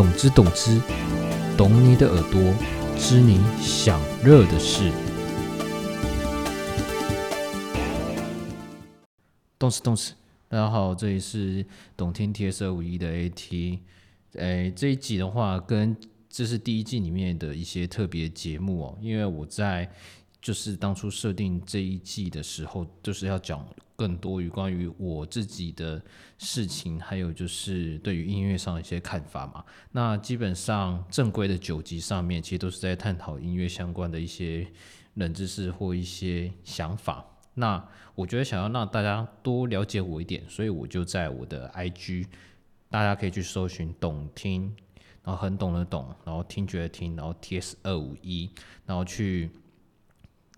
[0.00, 0.80] 懂之懂之，
[1.58, 2.40] 懂你的耳朵，
[2.96, 4.90] 知你想热的事。
[9.58, 10.14] 动词动词，
[10.48, 11.66] 大家好，这里是
[11.98, 13.78] 懂听 T S 二五一的 AT。
[14.36, 15.94] 诶，这一集的话，跟
[16.30, 19.86] 这是第一季里面的一些特别节目哦，因为我在
[20.40, 23.66] 就是当初设定这一季的时候，就是要讲
[23.96, 26.02] 更多于关于我自己的
[26.38, 29.64] 事情，还有就是对于音乐上的一些看法嘛。
[29.92, 34.66] 那基本上正规的九集上面，其实都是在探讨音乐相关的一些
[35.14, 37.24] 冷知识或一些想法。
[37.54, 42.26] 那我觉得想要让大家多了解我一点，所以我就在我的 IG，
[42.88, 44.74] 大家可以去搜寻“懂听”，
[45.22, 48.48] 然后很懂的懂，然后听觉听，然后 TS 二五一，
[48.86, 49.50] 然后去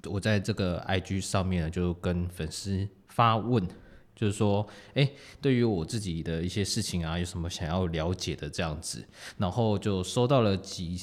[0.05, 3.67] 我在这个 IG 上面呢，就跟粉丝发问，
[4.17, 5.09] 就是说，哎，
[5.41, 9.07] 对于我自己的一些事情啊，有什么想要了解的这样子，
[9.39, 11.01] 然后就收到了几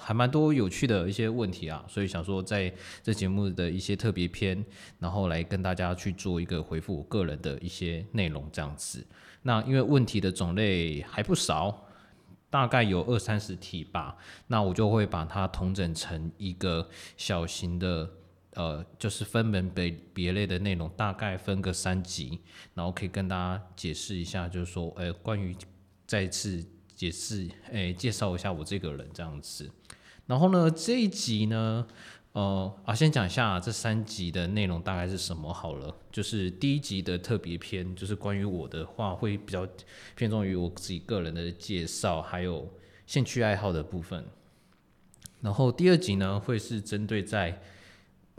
[0.00, 2.72] 还蛮多有趣的一些问题啊，所以想说在
[3.02, 4.64] 这节目的一些特别篇，
[4.98, 9.06] 然后来跟大家去做一个回复我个人的一些内容这样子。
[9.42, 11.86] 那因为问题的种类还不少，
[12.48, 18.08] 大概有二三十题吧，那我就会把它统整成一个小型的。
[18.58, 22.40] 呃，就是分门别别类的内容，大概分个三集，
[22.74, 25.56] 然后可以跟大家解释一下，就是说，呃，关于
[26.08, 29.70] 再次解释，诶，介绍一下我这个人这样子。
[30.26, 31.86] 然后呢，这一集呢，
[32.32, 35.96] 呃，啊，先讲一下这三集的内容大概是什么好了。
[36.10, 39.64] 就是第一集的特别篇，就是关于我的话，会比较
[40.16, 42.68] 偏重于我自己个人的介绍，还有
[43.06, 44.24] 兴趣爱好的部分。
[45.40, 47.62] 然后第二集呢，会是针对在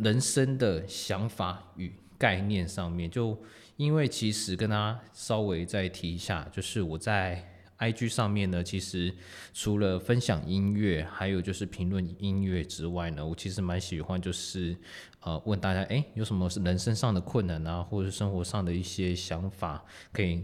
[0.02, 3.38] 人生的想法与概念上面，就
[3.78, 7.46] 因为其实跟大家稍微再提一下，就是我在
[7.78, 9.14] IG 上面呢，其实
[9.54, 14.76] 除了分享音乐，还有就是评论音乐之外呢，我其实蛮喜欢就是
[15.22, 20.44] 呃问大家，哎，有什么是人生上的困难啊，或者是生活上的一些想法可以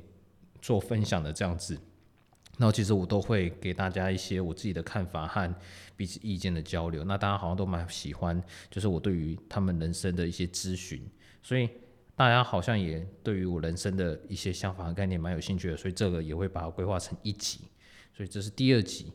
[0.62, 1.78] 做分享的这样子。
[2.58, 5.54] 那其实我都会给大家一些我自己的看法和
[5.98, 7.04] 彼此意见的交流。
[7.04, 11.02] 那大家好像都蛮喜欢，就是我对于他们人生的一些咨询，
[11.44, 11.70] 所以
[12.16, 15.76] 大家好像也对于我人生的一些想法和概念蛮有兴趣的。
[15.76, 17.62] 所以这个也会把它规划成一集。
[18.16, 19.12] 所以这是第二集。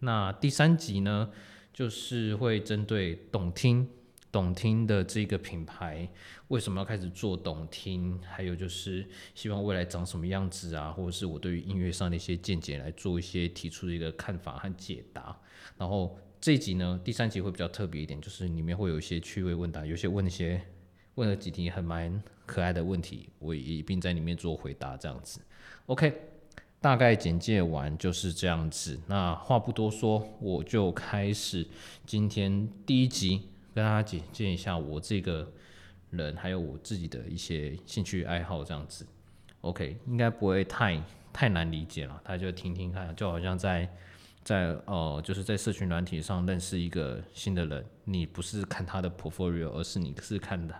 [0.00, 1.30] 那第三集呢，
[1.72, 3.88] 就是会针对懂听。
[4.36, 6.06] 懂听的这个品牌
[6.48, 8.20] 为什么要开始做懂听？
[8.22, 15.34] 还有就是希望未来长什么样子啊，或者是我对于音乐上的一些见解来做一些提出的一个看法和解答。
[15.78, 20.60] 然后这一集呢，第三集会比较特别一点，就是里面会有一些趣味问答，有些问一些
[21.14, 25.40] 问了几题很蛮可爱的问题，我也一并在里面做回答这样子。
[25.86, 26.12] OK，
[26.78, 29.00] 大概简介完就是这样子。
[29.06, 31.66] 那话不多说，我就开始
[32.04, 33.48] 今天第一集。
[33.76, 35.52] 跟大家简介一下我这个
[36.08, 39.06] 人，还有我自己的一些兴趣爱好，这样子
[39.60, 40.98] ，OK，应该不会太
[41.30, 42.18] 太难理解了。
[42.24, 43.86] 大家就听听看，就好像在
[44.42, 50.74] 在呃，就是在社群软体上认识一个新的人，你不是看他的 portfolio，而是你是看的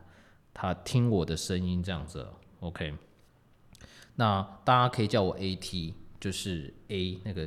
[0.54, 2.26] 他听我的声音这样子
[2.60, 2.94] ，OK。
[4.14, 7.46] 那大家可以叫我 AT，就是 A 那个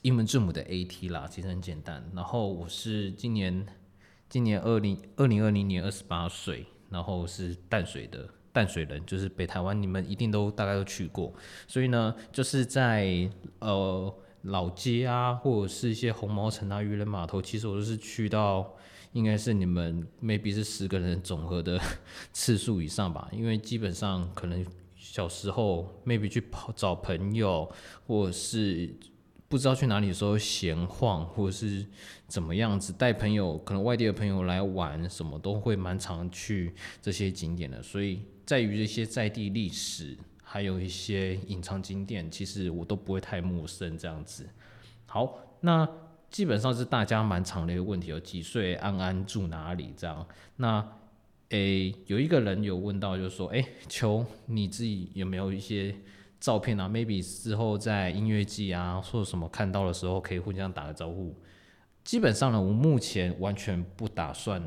[0.00, 2.10] 英文字母的 AT 啦，其实很简单。
[2.14, 3.66] 然后我是今年。
[4.28, 11.32] 今年二零二零二零年二十八岁，然后是淡水的淡水人，就是北台湾，你们一定都大概都去过，
[11.68, 18.74] 所以呢，就是在呃老街啊，或者是一些红毛城啊、渔人码头，其实我都是去到，
[19.12, 21.80] 应该是你们 maybe 是十个人总和的
[22.32, 24.66] 次数以上吧，因为基本上可能
[24.96, 27.70] 小时候 maybe 去跑找朋友，
[28.06, 28.92] 或者是。
[29.48, 31.86] 不知道去哪里的时候闲晃，或者是
[32.26, 37.80] 怎么样子带朋友，可能外地的朋友来玩，什么都会蛮常去这些景点的。
[37.80, 44.44] 所以在于这些在地历史，还有一些隐藏景点，其实我都不会太陌生这样子。
[45.06, 45.88] 好，那
[46.28, 50.26] 基本上是大家蛮常的一个问题哦，几岁安安住哪里这样？
[50.56, 50.84] 那
[51.50, 55.94] 诶，有一个人有问到，就是说，诶，求你自己有没有一些？
[56.38, 61.34] 照片啊，maybe 之后在音乐季啊，或者什么看到的时候，可以互相打个招呼。
[62.04, 64.62] 基本上呢，我目前完全不打算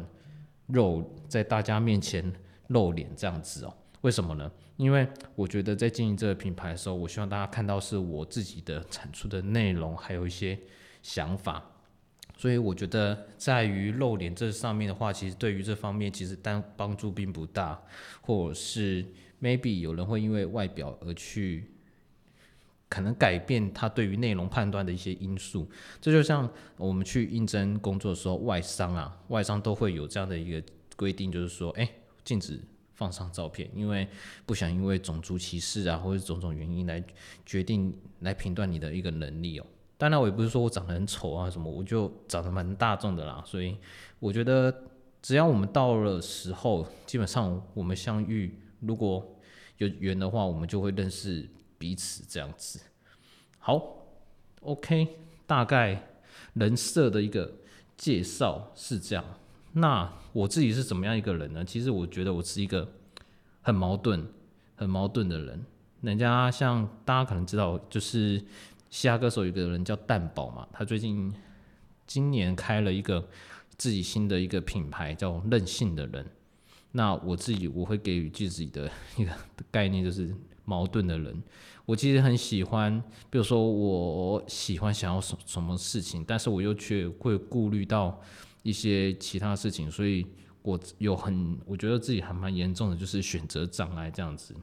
[0.68, 2.34] 露在大家面前
[2.68, 3.74] 露脸这样子哦。
[4.02, 4.52] 为什么呢？
[4.78, 10.60] 因为我觉得在经营这个品牌的时候，我希望大家看到是我自己的产出的内容，还有一些
[11.04, 11.64] 想法。
[12.36, 17.80] 所以我觉得在于露脸这上面的话，其实对于这方面其实单帮助并不大，
[18.22, 19.06] 或者是。
[19.42, 21.72] Maybe 有人会因为外表而去
[22.88, 25.70] 可能改变他对于内容判断的一些因素。
[26.02, 30.62] 这就像我们去应征工作的时候，外商啊，外商都会有这样的一个
[30.96, 31.88] 规定，就是说，哎，
[32.24, 32.60] 禁止
[32.96, 34.08] 放上照片，因为
[34.46, 37.04] 不想因为种族歧视啊，或者种种原因来
[37.46, 39.66] 决定来评断你的一个能力哦。
[39.98, 43.44] 当然，我也不是说我长得很丑啊什么，我就长得蛮大众的啦。
[43.46, 43.78] 所以
[44.20, 44.74] 我觉得，
[45.22, 49.40] 只要我们到了时候，基本上我们相遇，如果
[49.78, 51.48] 有缘的话，我们就会认识
[51.78, 52.80] 彼此这样子。
[53.58, 54.06] 好
[54.62, 55.08] ，OK，
[55.46, 56.02] 大概
[56.54, 57.52] 人设的一个
[57.98, 59.24] 介绍是这样。
[59.74, 61.64] 那我自己是怎么样一个人呢？
[61.64, 62.88] 其实我觉得我是一个
[63.62, 64.28] 很矛盾、
[64.76, 65.66] 很矛盾的人。
[66.02, 68.44] 人家像大家可能知道，就是。
[68.92, 71.32] 嘻哈歌手有个人叫蛋宝嘛，他最近
[72.08, 73.24] 今年开了一个
[73.78, 76.26] 自己新的一个品牌，叫任性的人。
[76.92, 79.32] 那我自己我会给予自己的一个
[79.70, 80.34] 概念，就是
[80.66, 81.42] 矛盾的人。
[81.86, 88.22] 我其实很喜欢，比如说我喜欢想要什什么事情，但是我又却会顾虑到
[88.62, 90.26] 一些其他事情，所以
[90.62, 94.56] 我有很我觉得自己还蛮严重的，就是选择障碍这样子。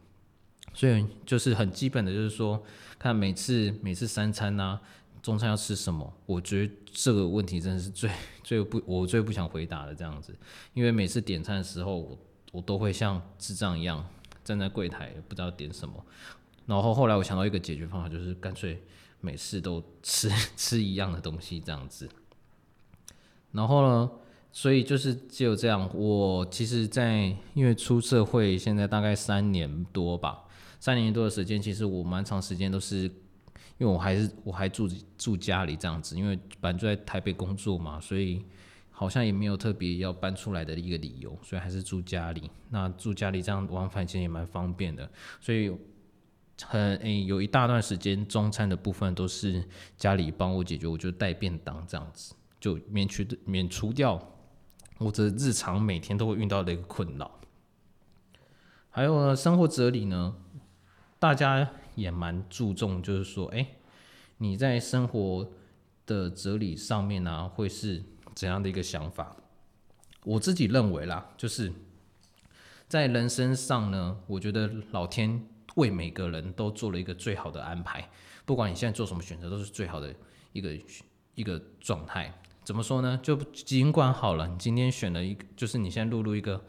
[0.72, 2.62] 所以就是很基本的，就是说，
[2.98, 4.78] 看每次每次三餐呐，
[5.26, 6.08] 中餐要吃什么？
[6.24, 8.08] 我觉得这个问题真的是最
[8.44, 10.32] 最不我最不想回答的这样子，
[10.72, 12.16] 因为每次点餐的时候，我
[12.52, 14.06] 我都会像智障一样
[14.44, 15.94] 站在柜台不知道点什么。
[16.64, 18.80] 然后后来我想到一个解决方法，就是干脆
[19.20, 22.08] 每次都吃 吃一样的东西这样子。
[23.50, 24.08] 然后呢，
[24.52, 25.90] 所以就是只有这样。
[25.92, 30.44] 我其实，在因为出社会现在大概三年多吧。
[30.78, 33.10] 三年多的时间，其实我蛮长时间都是，
[33.78, 34.88] 因为我还是我还住
[35.18, 38.44] 住家里这样子，因为本来就在台北工作嘛，所以
[38.90, 42.50] 好像也没有特别要搬出来的一个理由，所以还是住家里。
[42.70, 45.08] 那住家里这样往返其实也蛮方便的，
[45.40, 45.70] 所以
[46.62, 49.62] 很诶有一大段时间中餐的部分都是
[49.98, 54.18] 家里帮我解决，我就带便当这样子，就免去免除掉
[54.96, 57.30] 我这日常每天都会遇到的一个困扰。
[58.88, 60.34] 还有呢，生活哲理呢？
[61.18, 63.66] 大家也蛮注重，就是说，哎，
[64.38, 65.50] 你在生活
[66.06, 68.04] 的哲理上面呢，会是
[68.34, 69.36] 怎样的一个想法？
[70.22, 71.72] 我自己认为啦，就是
[72.86, 75.44] 在人生上呢，我觉得老天
[75.76, 78.08] 为每个人都做了一个最好的安排，
[78.44, 80.14] 不管你现在做什么选择，都是最好的
[80.52, 80.78] 一个
[81.34, 82.32] 一个状态。
[82.62, 83.18] 怎么说呢？
[83.22, 86.62] 就尽管好了，你今天选了一，就是你现在录入一个，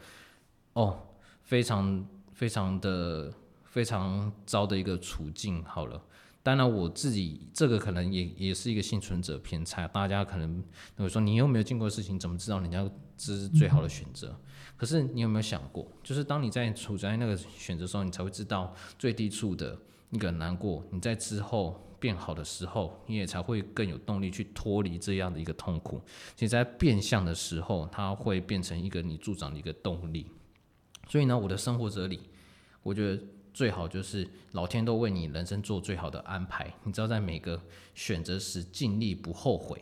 [0.74, 1.08] 哦，
[1.44, 3.34] 非常非常的。
[3.78, 5.64] 非常糟的一个处境。
[5.64, 6.02] 好了，
[6.42, 9.88] 当然我自己这个可能也也是一个幸存者偏差。
[9.88, 10.64] 大家可能
[10.96, 12.84] 会说，你又没有经过事情，怎么知道人家
[13.16, 14.36] 这是最好的选择？
[14.76, 20.84] 可是你有没有想过，就是当你在处在那个选择时候，你才会知道最低处的一个难过。
[20.90, 26.02] 你在之后变好的时候，你也才会更有动力去脱离这样的一个痛苦。
[26.36, 30.26] 其实，在变相的时候，它会变成一个你助长的一个动力。
[31.08, 32.22] 所以呢，我的生活哲理，
[32.82, 33.24] 我觉得。
[33.58, 37.60] 最好就是老天都为你人生做最好的安排，你知道在每个
[37.96, 39.82] 选择时尽力不后悔，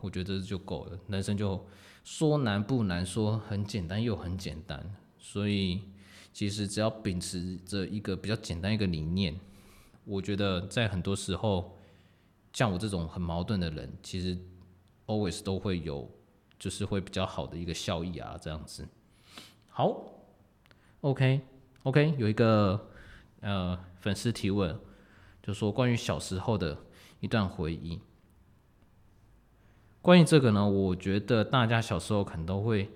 [0.00, 0.98] 我觉得就够了。
[1.08, 1.66] 人生就
[2.04, 4.94] 说难不难，说很简单又很简单。
[5.18, 5.80] 所以
[6.34, 9.34] 其实只要秉持着一个比较简单一个理念，
[10.04, 11.78] 我觉得在很多时候，
[12.52, 14.36] 像我这种很矛盾的人，其实
[15.06, 16.06] always 都会有，
[16.58, 18.86] 就是会比较好的一个效益啊，这样子。
[19.70, 20.12] 好
[21.00, 21.40] ，OK
[21.84, 22.90] OK，有一个。
[23.44, 24.80] 呃，粉丝提问，
[25.42, 26.78] 就说关于小时候的
[27.20, 28.00] 一段回忆。
[30.00, 32.90] 关于这个呢，我觉得大家小时候可能都会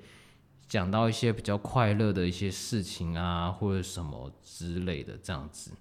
[0.67, 5.73] 讲到一些比较快乐的一些事情啊，或者什么之类的这样子。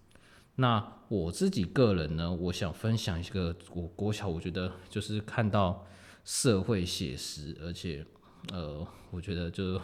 [0.55, 5.85] 那我自己个人呢，我想分享一个我国小，我觉得就是看到
[6.25, 8.05] 社会写实，而且
[8.51, 9.79] 呃，我觉得就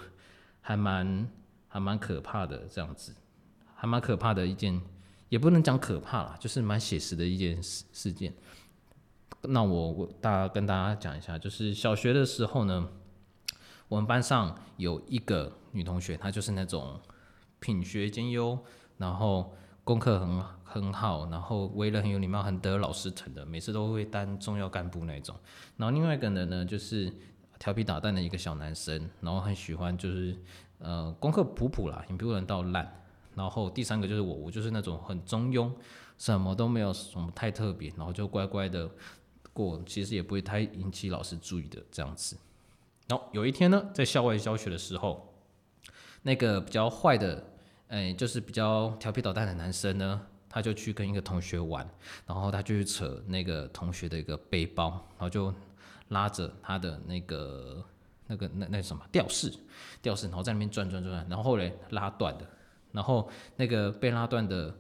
[0.60, 1.30] 还蛮
[1.70, 3.14] 还蛮可怕的这样子。
[3.84, 4.82] 还蛮可怕的一件，
[5.28, 8.34] 也不能讲可怕啦，就是蛮写实的一件事事件。
[9.42, 12.88] 那我我大跟大家讲一下，就是小学的时候呢，
[13.90, 16.98] 我们班上有一个女同学，她就是那种
[17.60, 18.58] 品学兼优，
[18.96, 25.36] 然后功课很很好，然后为人很有礼貌，很得老师疼的，每次都会当重要干部那种。
[25.76, 27.14] 然后另外一个人呢，就是
[27.60, 30.42] 调皮捣蛋的一个小男生，然后很喜欢就是
[30.78, 33.03] 呃功课普普啦，也不能到烂。
[33.36, 35.72] 然后第三个就是我，我就是那种很中庸，
[36.18, 38.90] 什么都没有什么太特别，然后就乖乖的
[39.52, 42.38] 过，其实也不会太引起老师注意的这样子。
[43.08, 45.34] 然后有一天呢，在校外教学的时候，
[46.22, 47.44] 那个比较坏的，
[47.90, 51.88] 哎，就是比较调皮捣蛋的男生呢，他就去跟一个同学玩，
[52.26, 55.54] 然后他就去扯那个同学的一个背包，然后就
[56.10, 57.84] 拉着他的那个
[58.28, 59.52] 那个那那什么吊饰，
[60.02, 62.48] 吊饰，然后在那边转转转，然后后来拉断的，
[62.94, 64.74] 然后那个被拉断的。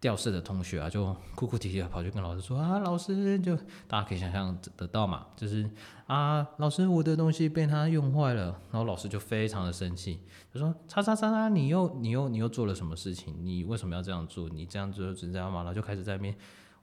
[0.00, 3.56] 吊饰的同学啊，就哭哭啼啼的跑去跟老师说啊，老师就
[3.88, 5.70] 大家可以想象得到嘛，就是
[6.06, 10.20] 啊，老师我的东西被他用坏了，然后老师就非常的生气，
[10.52, 13.34] 他说叉叉叉叉，你又你又你又做了什么事情？
[13.40, 14.46] 你为什么要这样做？
[14.50, 15.60] 你这样做是这样嘛？
[15.60, 16.36] 然后就开始在那边，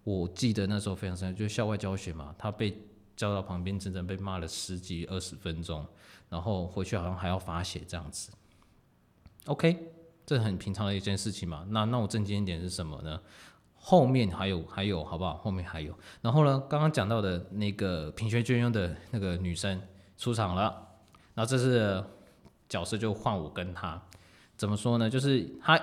[0.03, 2.75] 我记得那时候非常生气，就是校外教学嘛，他被
[3.15, 5.85] 叫到旁边，整整被骂了十几二十分钟，
[6.27, 8.31] 然后回去好像还要罚写这样子。
[9.45, 10.00] OK。
[10.31, 13.19] 这很平常的一件事情嘛，那那我震惊一点是什么呢？
[13.75, 15.35] 后面还有还有，好不好？
[15.35, 19.81] 后面还有，然后呢，刚刚讲到的那个品学兼优的那个女生
[20.17, 20.88] 出场了，
[21.33, 22.01] 那这次
[22.69, 24.01] 角色就换我跟她，
[24.55, 25.09] 怎么说呢？
[25.09, 25.77] 就是她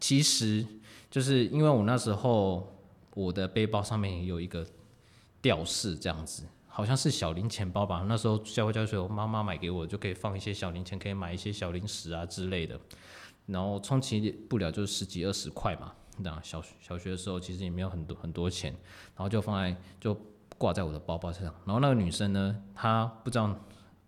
[0.00, 0.66] 其实
[1.10, 2.74] 就是因为我那时候
[3.12, 4.66] 我的背包上面有一个
[5.42, 8.02] 吊饰，这样子，好像是小零钱包吧。
[8.08, 12.80] 那时候教会教学，我妈妈买给我，就可以放一些小零钱，可以买一些小零食啊之类的。
[13.50, 18.72] 然后充其不了就是十几二十块嘛，那小小学的时候其实也没有很多很多钱，
[19.16, 20.16] 然后就放在就
[20.56, 21.44] 挂在我的包包上。
[21.64, 23.52] 然后那个女生呢，她不知道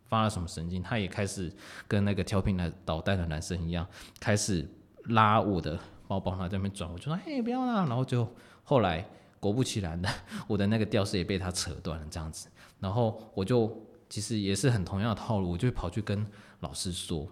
[0.07, 1.53] 发了什么神经，她也开始
[1.89, 3.87] 跟那个调皮的捣蛋的男生一样，
[4.21, 4.69] 开始
[5.07, 7.85] 拉我的包包，她在那边转，我就说嘿不要啦。
[7.87, 8.29] 然后就
[8.63, 9.05] 后来
[9.41, 10.09] 果不其然的，
[10.47, 12.49] 我的那个吊饰也被她扯断了这样子。
[12.79, 16.25] 然后我就其实也是很同样的套路，我就跑去跟
[16.61, 17.27] 老师说，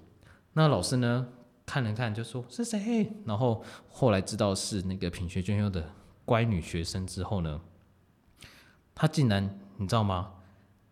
[0.55, 1.29] 那老师呢？
[1.71, 3.09] 看了看，就说是谁？
[3.25, 5.89] 然后后来知道是那个品学兼优的
[6.25, 7.61] 乖女学生之后呢，
[8.93, 10.35] 她竟然你知道吗？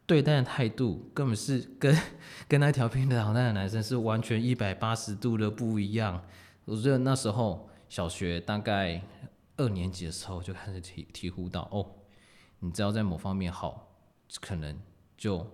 [0.06, 1.92] 对待的态度根本是跟
[2.47, 6.25] 跟那条平的好蛋的男生是完全一百八十度的不一样。
[6.64, 9.02] 我觉得那时候小学大概
[9.56, 11.85] 二年级的时候就开始体体悟到，哦，
[12.61, 13.97] 你知道在某方面好，
[14.40, 14.78] 可能
[15.16, 15.44] 就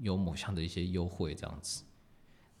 [0.00, 1.84] 有某项的一些优惠这样子。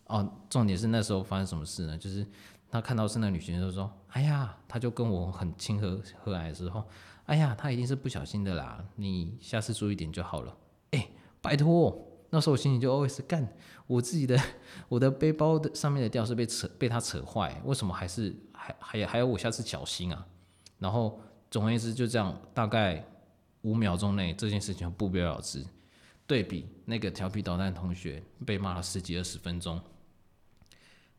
[0.06, 1.96] 哦，重点是那时候发生什么事呢？
[1.96, 2.26] 就是
[2.70, 6.84] 他看到是那女学生就说：“哎呀，他就跟我很亲和和蔼的时候，
[7.26, 10.56] 哎呀，他一定是不小心的啦，你下次注意点就好了。”
[10.92, 11.08] 哎，
[11.40, 13.48] 拜托，那时候我心里就 always 干，
[13.86, 14.38] 我自己的
[14.88, 20.26] 我的背包的上面的吊饰被扯被他扯坏，为什么还是还还还要我下次小心啊？
[20.78, 21.18] 然后
[21.50, 23.02] 总而言之就这样，大概
[23.62, 25.64] 五秒钟内这件事情不了了之。
[26.26, 29.80] 对比那个调皮捣蛋同学被骂了十几二十分钟。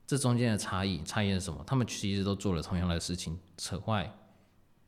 [0.07, 1.63] 这中间的差异，差异是什么？
[1.65, 4.11] 他们其实都做了同样的事情，扯坏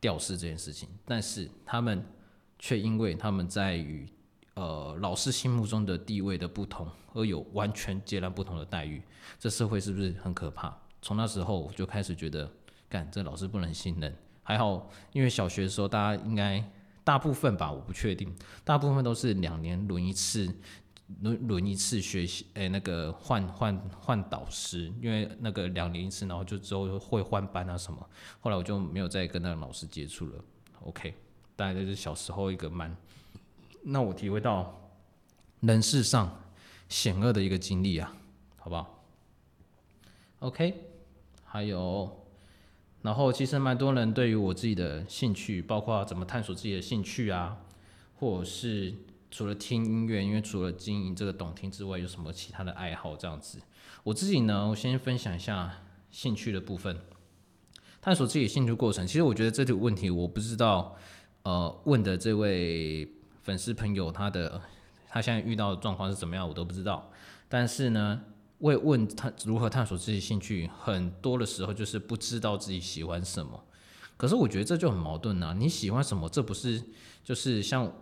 [0.00, 2.04] 吊饰这件事情，但是他们
[2.58, 4.08] 却因为他们在与
[4.54, 9.02] 呃老师心目中的地位的不同，而有完全截然不同的待遇。
[9.40, 10.76] 这社会是不是很可怕？
[11.02, 12.48] 从那时候我就开始觉得，
[12.88, 14.14] 干这老师不能信任。
[14.44, 16.62] 还好，因为小学的时候大家应该
[17.02, 18.34] 大部分吧，我不确定，
[18.64, 20.54] 大部分都是两年轮一次。
[21.22, 28.08] 轮轮一次学习，诶，那个换换换导师，因为那个两年一次，然后就之后会换班啊什么。
[28.40, 30.44] 后来我就没有再跟那个老师接触了。
[30.82, 31.14] OK，
[31.56, 32.94] 大概就是小时候一个蛮，
[33.82, 34.92] 那我体会到
[35.60, 36.42] 人世上
[36.90, 38.14] 险恶的一个经历啊，
[38.58, 39.02] 好不好
[40.40, 40.74] ？OK，
[41.42, 42.26] 还有，
[43.00, 47.56] 然后其实蛮多人对于我自己的兴趣，包括怎么探索自己的兴趣啊，
[48.20, 48.94] 或者是。
[49.30, 53.14] 除了听音乐，因为除了经营这个懂听之外，有什么其他的爱好？
[53.14, 53.60] 这样子，
[54.02, 56.98] 我自己呢，我先分享一下兴趣的部分，
[58.00, 59.06] 探索自己兴趣过程。
[59.06, 60.96] 其实我觉得这个问题，我不知道，
[61.42, 63.06] 呃，问的这位
[63.42, 64.60] 粉丝朋友他的
[65.08, 67.10] 他现在遇到的状况是怎么样，我都不知道。
[67.50, 68.22] 但是呢，
[68.60, 73.62] 为问他如何探索自己兴趣，很多的时候就是不知道自己喜欢什么。
[74.16, 75.54] 可是我觉得这就很矛盾啊！
[75.56, 76.28] 你喜欢什么？
[76.30, 76.82] 这不是
[77.22, 77.92] 就是像。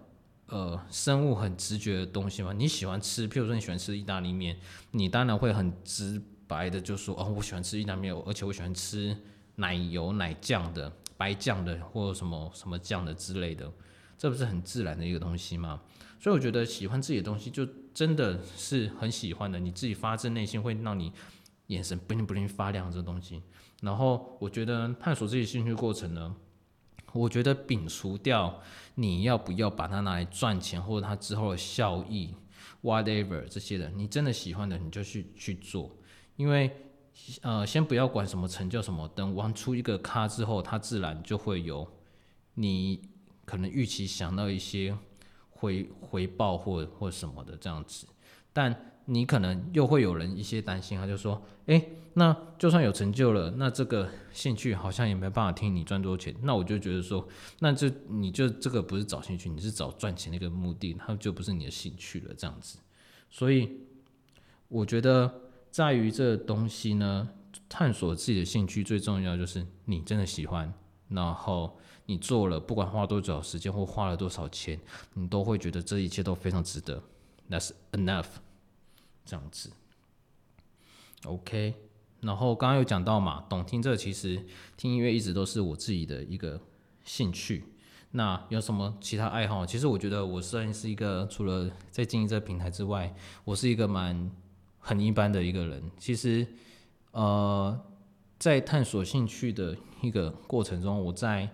[0.48, 4.56] 呃，生物很直觉的东西嘛，你喜欢吃，譬如说你喜欢吃意大利面，
[4.92, 9.16] 你当然会很直白的就说，哦，我喜欢吃意大利面，而且我喜欢吃
[9.56, 13.68] 奶油奶酱的、白酱的或者什么什么酱的之类的，
[14.16, 15.80] 这不是很自然的一个东西吗？
[16.20, 21.12] 所以我觉得喜欢自己的东西，就真的是很喜欢的，你自己发自内心会让你
[21.66, 23.42] 眼神不灵不灵发亮这东西。
[23.82, 26.36] 然后我觉得探索自己兴趣过程呢。
[27.12, 28.60] 我觉得摒除掉
[28.94, 32.34] 你要不要把它拿来赚钱，或者它之后的效益
[32.82, 35.90] ，whatever 这些的，你真的喜欢的你就去去做，
[36.36, 36.70] 因为
[37.40, 41.86] 呃，先不要管什么成就什么，等玩出一个咖之后，它自然就会有
[42.54, 43.00] 你
[43.44, 44.96] 可能预期想到一些
[45.50, 48.06] 回回报或或什么的这样子。
[48.52, 51.82] 但你可能又会有人一些担心，他就说，哎，
[52.14, 56.34] 那就算有成就了，那这个兴趣好像也没办法听你赚多少钱。
[56.42, 57.26] 那我就觉得说，
[57.60, 62.78] 那这你就这个不是找兴趣，你是找赚钱的一个目的，它就不是你的兴趣了，这样子。
[63.30, 63.80] 所以
[64.68, 65.32] 我觉得
[65.70, 67.28] 在于这东西呢，
[67.68, 70.72] 探索自己的兴趣最重要就是你真的喜欢，
[71.08, 74.80] 然后你做了，不管花多少时间或花了多少钱，
[75.14, 77.02] 你都会觉得这一切都非常值得。
[77.48, 78.26] That's enough，
[79.26, 79.70] 这样子。
[81.24, 81.74] OK，
[82.20, 84.40] 然后刚刚有讲到嘛，懂听这其实
[84.76, 86.60] 听音乐一直都是我自己的一个
[87.04, 87.64] 兴趣。
[88.12, 89.66] 那有什么其他爱好？
[89.66, 93.14] 其实我觉得我算是一个除了在经营这个平台之外，
[93.44, 94.30] 我是一个蛮
[94.78, 95.90] 很一般的一个人。
[95.98, 96.46] 其实，
[97.10, 97.78] 呃，
[98.38, 101.50] 在探索兴趣的一个过程中，我在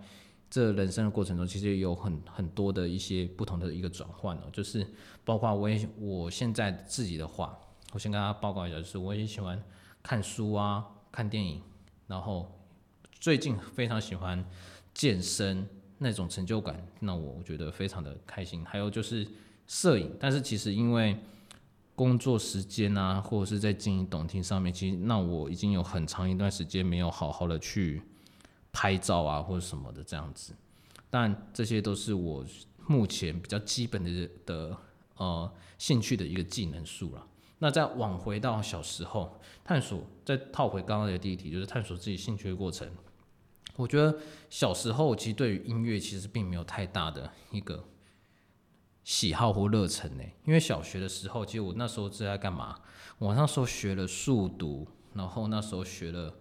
[0.53, 4.85] 这人生的过程中，其实有很很多的一些不同的一个转换哦，就是
[5.25, 7.57] 包括我也我现在自己的话，
[7.91, 9.59] 我先跟大家报告一下，就是我也喜欢
[10.03, 11.59] 看书啊，看电影，
[12.05, 12.51] 然后
[13.19, 14.45] 最近非常喜欢
[14.93, 15.67] 健身。
[15.99, 18.65] 那种成就感，那我觉得非常的开心。
[18.65, 19.25] 还有就是
[19.67, 21.17] 摄影，但是其实因为
[21.95, 28.01] 工作时间啊，或者是在经营懂听上面，其实那我已经有很长一段时间没有好好的去
[28.73, 30.53] 拍照啊，或者什么的这样子。
[31.09, 32.43] 但这些都是我
[32.87, 34.77] 目前比较基本的的
[35.15, 37.25] 呃兴趣的一个技能数了。
[37.59, 42.89] 那再往回到小时候探索，再套回刚刚的第一题，就是探索自己兴趣的过程。
[43.75, 47.85] 我觉得小时候其实对于音乐其实并没有太大的一个
[49.03, 52.79] 喜好或热忱呢，因为小学的时候，其实我那时候是在干嘛？
[53.17, 56.33] 我那时候学了速读，然后那时候学了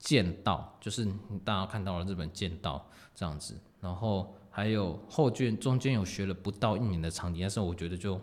[0.00, 1.06] 剑道，就是
[1.44, 8.20] 大家看到了日本剑道这样子，然后还有后卷中间有学了不到一年的长笛，但是我觉得就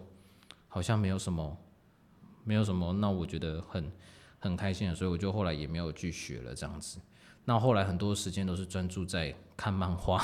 [0.68, 1.56] 好像没有什么，
[2.44, 3.92] 没有什么，那我觉得很
[4.40, 7.00] 很开心的，所以我就后来也没有去学了这样子。
[7.46, 10.22] 那后来很多时间都是专注在看漫画，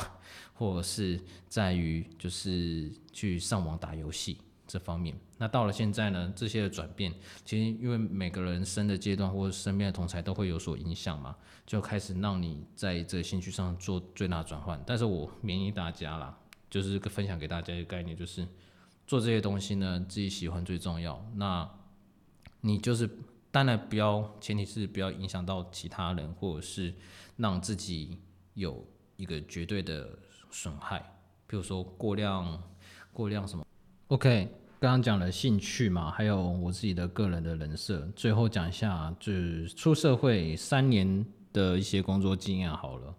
[0.53, 5.15] 或者是在于就是去上网打游戏这方面。
[5.37, 14.81] 那到了现在呢，这些的转变，其实因为每个人生的阶段或者身边的同才都会有所影响嘛，就开始让你在这个兴趣上做最大转换。
[14.85, 16.37] 但是我勉励大家啦，
[16.69, 18.47] 就是分享给大家一个概念，就是
[19.05, 21.23] 做这些东西呢，自己喜欢最重要。
[21.35, 21.69] 那
[22.61, 23.09] 你就是。
[23.53, 26.91] 当然不要，前提是不要影响到其他人，或者是
[27.37, 28.19] 让自己
[28.55, 28.83] 有
[29.15, 30.09] 一个绝对的
[30.49, 32.63] 损害，比如说过量、
[33.11, 33.63] 过量什么。
[34.13, 34.47] OK，
[34.79, 43.15] 刚刚讲了兴趣嘛，还有我自己的个人的人设，最后讲一下，就是出社会三年的一些工作经验好了。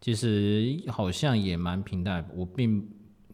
[0.00, 2.88] 其实好像也蛮平淡，我并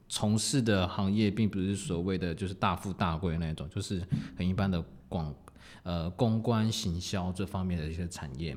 [0.08, 4.02] 从事的行业并不是所谓的就是大富大贵那种，就是
[4.34, 5.34] 很一般的广。
[5.82, 8.56] 呃，公关行销这方面的一些产业。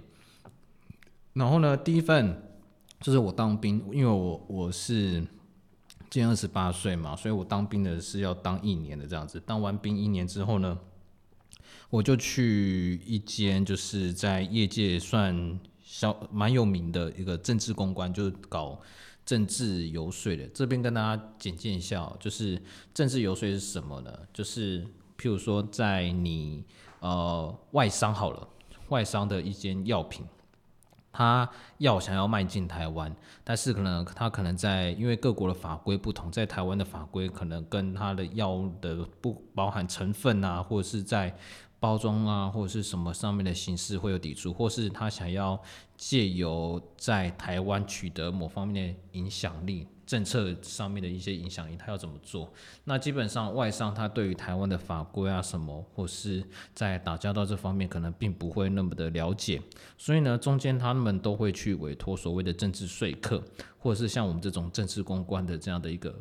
[1.33, 2.41] 然后呢，第一份
[3.01, 5.25] 就是我当兵，因为我我是
[6.09, 9.39] 今年二十八岁嘛，所以我当兵的是要当一年的这样子。
[9.45, 10.77] 当完兵一年之后呢，
[11.89, 18.79] 我就去一间就是在业界算小蛮有名的一个政治公关，就是搞
[19.25, 20.47] 政治游说的。
[20.47, 22.61] 这边跟大家简介一下，就是
[22.93, 24.11] 政治游说是什么呢？
[24.33, 24.83] 就是
[25.17, 26.63] 譬如说在你
[26.99, 28.47] 呃，外商好了，
[28.89, 30.25] 外商的一间药品，
[31.17, 41.33] 他要想要迈进台湾，但是可能他可能在因为各国的法规不同，在台湾的法规可能跟他的药的不包含成分啊，或者是在
[41.79, 45.57] 包装啊，或者是什么上面的形式会有抵触，或是他想要
[45.95, 49.87] 借由在台湾取得某方面的影响力。
[50.05, 52.53] 政策上面的一些影响力，他要怎么做？
[52.83, 59.59] 那基本上外商他对于台湾的法规啊什么，或是在打交道这方面，可能并不会那么的了解。
[59.97, 63.43] 所以呢，中间他们都会去委托所谓的政治说客，
[63.79, 66.15] 或者是像我们这种政治公关的这样的一个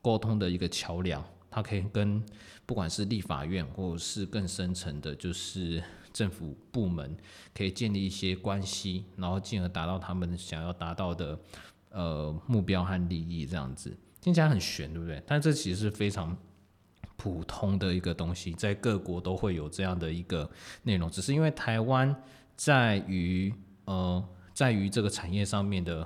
[0.00, 2.22] 沟通的一个桥梁，他可以跟
[2.64, 7.16] 不管是立法院，或者是更深层的，就是政府部门，
[7.52, 11.36] 可以建立一些关系，然后进而达到他们想要达到的。
[11.94, 15.22] 呃，目标和利益这样子听起来很玄，对不对？
[15.24, 16.36] 但这其实是非常
[17.16, 20.50] 普通的一个东西，在各国都会有这样的一个
[20.82, 22.14] 内容，只是因为台湾
[22.56, 23.54] 在于
[23.84, 26.04] 呃，在于这个产业上面的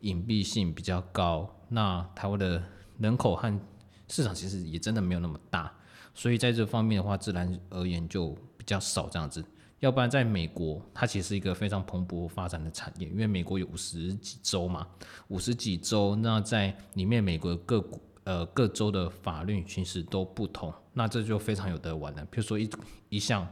[0.00, 2.62] 隐蔽性比较高，那台湾的
[2.98, 3.60] 人口和
[4.08, 5.70] 市场其实也真的没有那么大，
[6.14, 9.44] 所以在这方面的话，自然而言就比较少这样子。
[9.80, 14.86] 要不然，在美国，它其实是一个非常蓬勃发展的产业，因为美国有五十几州嘛，
[15.28, 17.84] 五十几州，那在里面，美国各
[18.24, 22.24] 呃各州的法律其实都不同，那这就非常有得玩了。
[22.30, 22.68] 比如说一
[23.10, 23.46] 一项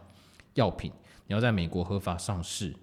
[0.54, 0.90] 药品，
[1.26, 2.74] 你要在美国合法上市，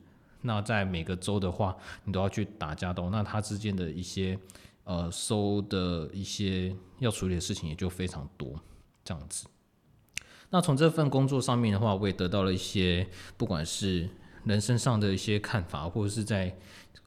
[0.41, 4.37] 那在每个州的话，你都要去打交道，那它之间的一些
[4.83, 8.53] 呃收的一些要处理的事情也就非常多，
[9.03, 9.47] 这样子。
[10.51, 14.07] 那从这份工作上面的话，我也得到了一些不管是
[14.43, 16.57] 人生上的一些看法，或者是在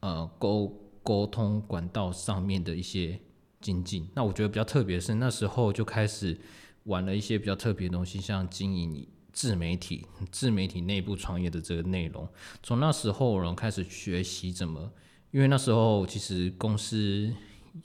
[0.00, 3.20] 呃沟沟通管道上面的一些
[3.60, 4.08] 精进。
[4.14, 6.38] 那我觉得比较特别是，那时候就开始
[6.84, 12.26] 玩了一些比较特别的东西，像经营自媒体、自媒体内部创业的这个内容。
[12.62, 14.90] 从那时候，然后开始学习怎么，
[15.32, 17.30] 因为那时候其实公司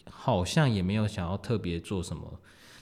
[0.09, 2.39] 好像也没有想要特别做什么。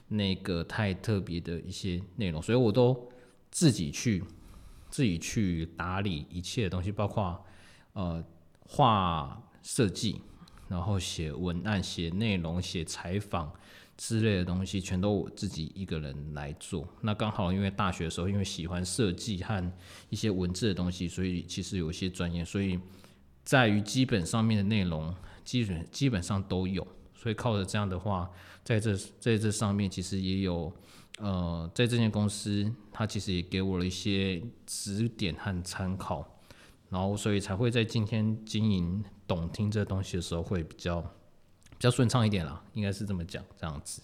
[0.09, 3.09] 那个太特别的一些内容，所以我都
[3.51, 4.23] 自己去
[4.89, 7.43] 自己去打理一切的东西，包括
[7.93, 8.23] 呃
[8.61, 10.21] 画设计，
[10.69, 13.51] 然后写文案、写内容、写采访
[13.97, 16.87] 之类的东西，全都我自己一个人来做。
[17.01, 19.73] 那刚好因为大学的时候，因为喜欢设计和
[20.09, 22.79] 一些文字的东西，所以其实有一些专业，所以
[23.43, 26.87] 在于基本上面的内容，基本基本上都有。
[27.19, 28.29] 所以靠着这样的话，
[28.63, 30.71] 在这在这上面其实也有，
[31.17, 36.39] 呃，在这间公司，他其实也给我了一些指点和参考，
[36.89, 44.03] 然后所以才会在今天经营懂听这东西的时候会比较比较顺畅一点啦，应该是这么讲这样子。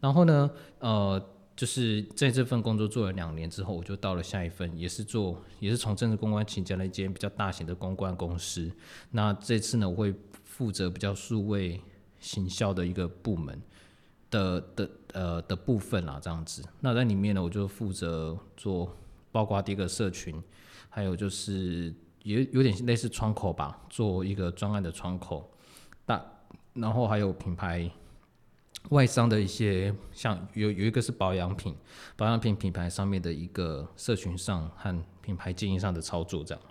[0.00, 1.22] 然后呢，呃，
[1.54, 8.72] 就是在这份工作做了两年之后，我就到了下一份，也是做也是从政治公关请加了一间比较大型的公关公司。
[9.10, 11.78] 那这次呢，我会负责比较数位。
[12.24, 13.60] 行销的一个部门
[14.30, 16.64] 的的呃的部分啦，这样子。
[16.80, 18.96] 那在里面呢，我就负责做，
[19.30, 20.42] 包括第一个社群，
[20.88, 25.52] 还有就是也有点类似窗口吧，做一个专案的窗口。
[26.06, 26.24] 大，
[26.72, 27.90] 然后还有品牌
[28.88, 31.76] 外商的一些，像有有一个是保养品，
[32.16, 36.64] 保养品品牌上面的一个社群上和品牌经营上的操作这样。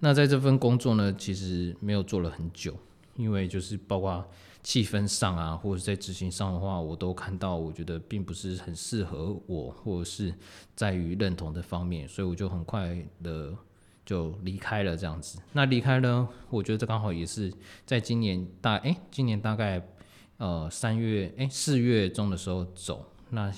[0.00, 2.76] 那在这份工作呢，其实没有做了很久。
[3.16, 4.28] 因为就是包括
[4.62, 10.34] 气氛上啊，或者在执行上的话，我都看到，我觉得并不是很适合我，或者是
[10.74, 13.54] 在于认同的方面，所以我就很快的
[14.04, 15.38] 就离开了这样子。
[15.52, 17.52] 那离开呢，我觉得这刚好也是
[17.84, 19.86] 在今年大哎，今年大概
[20.38, 23.06] 呃三月哎四月中的时候走。
[23.30, 23.52] 那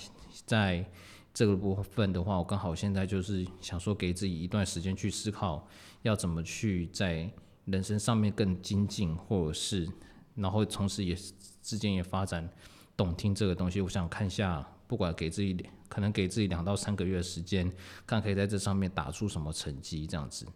[0.45, 0.85] 在
[1.33, 5.67] 这个部分的话，我刚好现在就是想说给自己一段时间去思考，
[6.03, 7.31] 要怎么去在。
[7.67, 9.89] 人生上面更精进，或者是，
[10.35, 11.17] 然后同时也
[11.63, 12.49] 之间也发展
[12.97, 13.81] 懂听这个东西。
[13.81, 15.57] 我想看一下，不管给自己
[15.89, 17.71] 可能给自己两到三个月的时间，
[18.07, 20.47] 看可以在这上面打出什么成绩，这样子。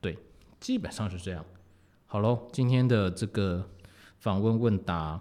[0.00, 0.16] 对，
[0.58, 1.44] 基本上是这样。
[2.06, 3.68] 好喽，今天的这个
[4.18, 5.20] 访问问答，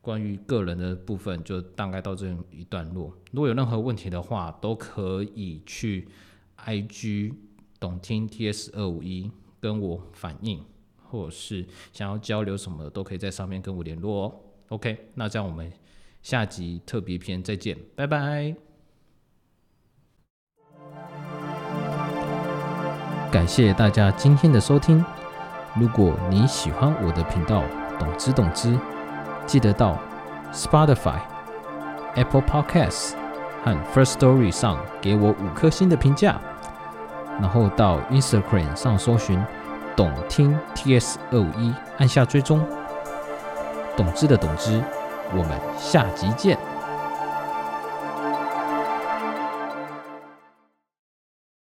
[0.00, 3.12] 关于个人的部分就大概到这一段落。
[3.32, 6.08] 如果有任何问题的话，都可以去
[6.58, 7.34] IG
[7.80, 9.30] 懂听 TS 二五一。
[9.64, 10.62] 跟我反映，
[11.08, 14.34] 或者是想要交流什么的，都可以在上面跟我联络哦。
[14.68, 15.72] OK，那这样我们
[16.20, 18.54] 下集特别篇再见，拜拜。
[23.32, 25.02] 感谢大家今天的收听。
[25.80, 27.64] 如果你喜欢我的频道，
[27.98, 28.78] 懂之懂之，
[29.46, 29.98] 记得到
[30.52, 31.22] Spotify、
[32.16, 33.14] Apple Podcasts
[33.64, 36.38] 和 First Story 上给我五颗星的评价。
[37.40, 39.42] 然后到 Instagram 上搜寻
[39.96, 42.64] “懂听 TS 二五一”，按下追踪。
[43.96, 44.82] 懂之的懂之，
[45.32, 46.58] 我们下集见。